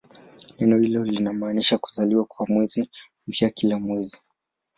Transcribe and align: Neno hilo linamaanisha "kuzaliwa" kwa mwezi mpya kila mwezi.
Neno 0.59 0.77
hilo 0.77 1.03
linamaanisha 1.03 1.77
"kuzaliwa" 1.77 2.25
kwa 2.25 2.45
mwezi 2.49 2.89
mpya 3.27 3.49
kila 3.49 3.79
mwezi. 3.79 4.21